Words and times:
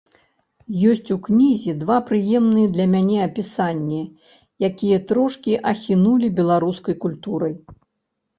Ёсць 0.91 1.09
у 1.15 1.17
кнізе 1.25 1.75
два 1.83 1.97
прыемныя 2.07 2.71
для 2.77 2.87
мяне 2.93 3.19
апісанні, 3.27 4.01
якія 4.69 4.97
трошкі 5.13 5.53
ахінулі 5.75 6.33
беларускай 6.41 6.95
культурай. 7.07 7.55